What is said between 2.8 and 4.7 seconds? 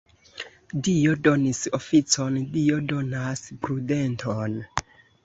donas prudenton.